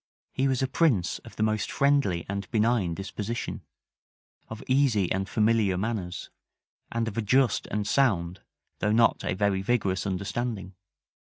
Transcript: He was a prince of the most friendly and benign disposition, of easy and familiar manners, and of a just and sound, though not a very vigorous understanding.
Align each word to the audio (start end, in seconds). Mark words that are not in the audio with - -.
He 0.33 0.47
was 0.47 0.63
a 0.63 0.67
prince 0.67 1.19
of 1.19 1.35
the 1.35 1.43
most 1.43 1.69
friendly 1.71 2.25
and 2.27 2.49
benign 2.49 2.95
disposition, 2.95 3.61
of 4.49 4.63
easy 4.65 5.11
and 5.11 5.29
familiar 5.29 5.77
manners, 5.77 6.31
and 6.91 7.07
of 7.07 7.19
a 7.19 7.21
just 7.21 7.67
and 7.67 7.87
sound, 7.87 8.41
though 8.79 8.91
not 8.91 9.23
a 9.23 9.35
very 9.35 9.61
vigorous 9.61 10.07
understanding. 10.07 10.73